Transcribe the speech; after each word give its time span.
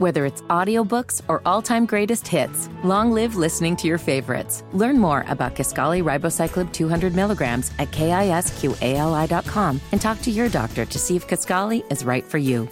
Whether 0.00 0.24
it's 0.24 0.40
audiobooks 0.48 1.20
or 1.28 1.42
all-time 1.44 1.84
greatest 1.84 2.26
hits, 2.26 2.70
long 2.82 3.12
live 3.12 3.36
listening 3.36 3.76
to 3.76 3.86
your 3.86 3.98
favorites. 3.98 4.64
Learn 4.72 4.98
more 4.98 5.26
about 5.28 5.54
Kisqali 5.54 6.02
Ribociclib 6.02 6.72
200 6.72 7.14
milligrams 7.14 7.70
at 7.78 7.90
kisqali.com 7.90 9.80
and 9.92 10.00
talk 10.00 10.22
to 10.22 10.30
your 10.30 10.48
doctor 10.48 10.86
to 10.86 10.98
see 10.98 11.16
if 11.16 11.28
Kisqali 11.28 11.84
is 11.92 12.02
right 12.02 12.24
for 12.24 12.38
you. 12.38 12.66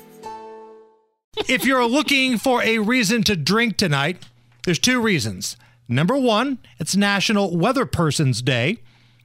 if 1.36 1.66
you're 1.66 1.84
looking 1.84 2.38
for 2.38 2.62
a 2.62 2.78
reason 2.78 3.22
to 3.24 3.36
drink 3.36 3.76
tonight, 3.76 4.24
there's 4.64 4.78
two 4.78 4.98
reasons. 4.98 5.58
Number 5.86 6.16
one, 6.16 6.56
it's 6.78 6.96
National 6.96 7.54
Weather 7.58 7.84
Person's 7.84 8.40
Day, 8.40 8.78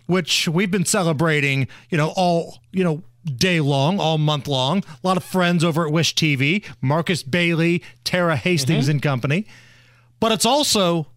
which 0.07 0.49
we've 0.49 0.69
been 0.69 0.83
celebrating, 0.83 1.69
you 1.89 1.97
know, 1.97 2.11
all, 2.17 2.59
you 2.73 2.83
know, 2.83 3.01
day 3.25 3.59
long, 3.59 3.99
all 3.99 4.17
month 4.17 4.47
long. 4.47 4.79
A 4.79 5.07
lot 5.07 5.17
of 5.17 5.23
friends 5.23 5.63
over 5.63 5.85
at 5.85 5.91
Wish 5.91 6.15
TV, 6.15 6.65
Marcus 6.81 7.23
Bailey, 7.23 7.83
Tara 8.03 8.35
Hastings 8.35 8.85
mm-hmm. 8.85 8.91
and 8.91 9.01
company. 9.01 9.45
But 10.19 10.31
it's 10.31 10.45
also 10.45 11.07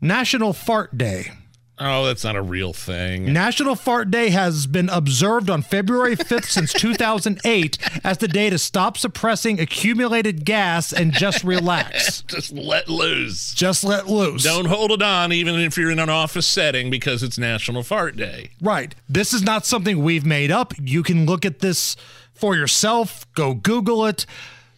National 0.00 0.52
Fart 0.52 0.96
Day. 0.96 1.32
Oh, 1.78 2.06
that's 2.06 2.24
not 2.24 2.36
a 2.36 2.42
real 2.42 2.72
thing. 2.72 3.30
National 3.32 3.74
Fart 3.74 4.10
Day 4.10 4.30
has 4.30 4.66
been 4.66 4.88
observed 4.88 5.50
on 5.50 5.60
February 5.60 6.16
5th 6.16 6.46
since 6.46 6.72
2008 6.72 7.78
as 8.02 8.16
the 8.16 8.28
day 8.28 8.48
to 8.48 8.58
stop 8.58 8.96
suppressing 8.96 9.60
accumulated 9.60 10.46
gas 10.46 10.90
and 10.90 11.12
just 11.12 11.44
relax. 11.44 12.22
Just 12.26 12.52
let 12.52 12.88
loose. 12.88 13.52
Just 13.54 13.84
let 13.84 14.08
loose. 14.08 14.42
Don't 14.42 14.66
hold 14.66 14.90
it 14.90 15.02
on, 15.02 15.32
even 15.32 15.54
if 15.56 15.76
you're 15.76 15.90
in 15.90 15.98
an 15.98 16.08
office 16.08 16.46
setting, 16.46 16.90
because 16.90 17.22
it's 17.22 17.38
National 17.38 17.82
Fart 17.82 18.16
Day. 18.16 18.50
Right. 18.60 18.94
This 19.08 19.32
is 19.34 19.42
not 19.42 19.66
something 19.66 20.02
we've 20.02 20.24
made 20.26 20.50
up. 20.50 20.72
You 20.80 21.02
can 21.02 21.26
look 21.26 21.44
at 21.44 21.58
this 21.60 21.96
for 22.34 22.56
yourself, 22.56 23.30
go 23.34 23.54
Google 23.54 24.06
it. 24.06 24.24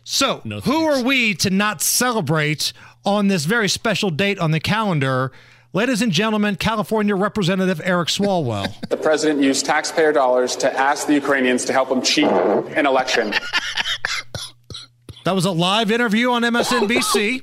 So, 0.05 0.41
No 0.45 0.61
who 0.61 0.87
are 0.87 1.03
we 1.03 1.35
to 1.37 1.51
not 1.51 1.83
celebrate 1.83 2.73
on 3.05 3.29
this 3.29 3.45
very 3.45 3.69
special 3.69 4.11
date 4.11 4.39
on 4.39 4.51
the 4.53 4.61
calendar? 4.61 5.33
Ladies 5.75 6.01
and 6.01 6.11
gentlemen, 6.11 6.57
California 6.57 7.15
Representative 7.15 7.81
Eric 7.85 8.09
Swalwell. 8.09 8.75
The 8.89 8.97
president 8.97 9.43
used 9.43 9.67
taxpayer 9.67 10.13
dollars 10.13 10.57
to 10.57 10.79
ask 10.79 11.07
the 11.07 11.15
Ukrainians 11.15 11.65
to 11.67 11.73
help 11.73 11.91
him 11.91 12.01
cheat 12.03 12.25
an 12.25 12.87
election. 12.87 13.35
That 15.25 15.33
was 15.33 15.45
a 15.45 15.51
live 15.51 15.91
interview 15.91 16.31
on 16.31 16.43
MSNBC. 16.43 17.43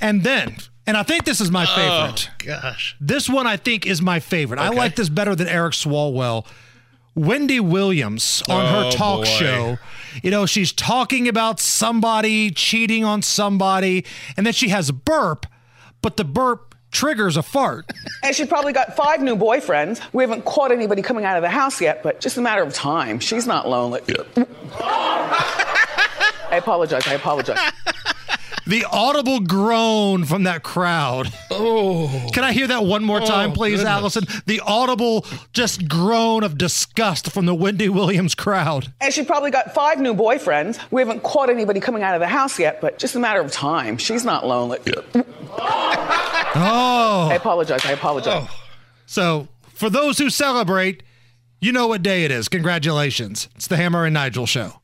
and 0.00 0.22
then, 0.22 0.56
and 0.86 0.96
I 0.96 1.02
think 1.02 1.24
this 1.24 1.40
is 1.40 1.50
my 1.50 1.64
oh, 1.64 1.74
favorite. 1.74 2.30
Oh, 2.32 2.60
Gosh. 2.60 2.96
This 3.00 3.28
one 3.28 3.46
I 3.48 3.56
think 3.56 3.86
is 3.86 4.00
my 4.00 4.20
favorite. 4.20 4.60
I 4.60 4.68
like 4.68 4.94
this 4.94 5.08
better 5.08 5.34
than 5.34 5.48
Eric 5.48 5.72
Swalwell. 5.74 6.46
Wendy 7.16 7.58
Williams 7.60 8.42
on 8.48 8.66
her 8.72 8.86
Oh, 8.86 8.90
talk 8.92 9.18
boy. 9.20 9.24
show. 9.24 9.78
You 10.22 10.30
know, 10.30 10.46
she's 10.46 10.72
talking 10.72 11.26
about 11.28 11.58
somebody 11.58 12.50
cheating 12.50 13.04
on 13.04 13.20
somebody, 13.22 14.04
and 14.36 14.46
then 14.46 14.52
she 14.52 14.68
has 14.68 14.88
a 14.88 14.92
burp, 14.94 15.46
but 16.02 16.16
the 16.16 16.24
burp 16.24 16.71
triggers 16.92 17.36
a 17.36 17.42
fart. 17.42 17.90
And 18.24 18.36
she's 18.36 18.46
probably 18.46 18.72
got 18.72 18.94
five 18.94 19.20
new 19.20 19.34
boyfriends. 19.34 20.00
We 20.12 20.22
haven't 20.22 20.44
caught 20.44 20.70
anybody 20.70 21.02
coming 21.02 21.24
out 21.24 21.36
of 21.36 21.42
the 21.42 21.50
house 21.50 21.80
yet, 21.80 22.04
but 22.04 22.20
just 22.20 22.36
a 22.36 22.40
matter 22.40 22.62
of 22.62 22.72
time. 22.72 23.18
She's 23.18 23.48
not 23.48 23.68
lonely. 23.68 24.00
I 24.80 26.52
apologize. 26.52 27.04
I 27.08 27.14
apologize. 27.14 27.58
The 28.64 28.84
audible 28.92 29.40
groan 29.40 30.24
from 30.24 30.44
that 30.44 30.62
crowd. 30.62 31.32
Oh. 31.50 32.28
Can 32.32 32.44
I 32.44 32.52
hear 32.52 32.68
that 32.68 32.84
one 32.84 33.02
more 33.02 33.18
time, 33.18 33.50
Oh, 33.50 33.54
please, 33.54 33.80
goodness. 33.80 33.90
Allison? 33.90 34.24
The 34.46 34.60
audible 34.60 35.26
just 35.52 35.88
groan 35.88 36.44
of 36.44 36.56
disgust 36.58 37.32
from 37.32 37.46
the 37.46 37.56
Wendy 37.56 37.88
Williams 37.88 38.36
crowd. 38.36 38.92
And 39.00 39.12
she's 39.12 39.26
probably 39.26 39.50
got 39.50 39.74
five 39.74 39.98
new 40.00 40.14
boyfriends. 40.14 40.78
We 40.92 41.00
haven't 41.02 41.24
caught 41.24 41.50
anybody 41.50 41.80
coming 41.80 42.04
out 42.04 42.14
of 42.14 42.20
the 42.20 42.28
house 42.28 42.56
yet, 42.60 42.80
but 42.80 43.00
just 43.00 43.16
a 43.16 43.18
matter 43.18 43.40
of 43.40 43.50
time. 43.50 43.98
She's 43.98 44.24
not 44.24 44.46
lonely. 44.46 44.78
Oh. 46.54 47.28
I 47.30 47.34
apologize. 47.34 47.84
I 47.84 47.92
apologize. 47.92 48.46
Oh. 48.48 48.58
So, 49.06 49.48
for 49.68 49.88
those 49.88 50.18
who 50.18 50.30
celebrate, 50.30 51.02
you 51.60 51.72
know 51.72 51.86
what 51.86 52.02
day 52.02 52.24
it 52.24 52.30
is. 52.30 52.48
Congratulations. 52.48 53.48
It's 53.54 53.66
the 53.66 53.76
Hammer 53.76 54.04
and 54.04 54.14
Nigel 54.14 54.46
show. 54.46 54.81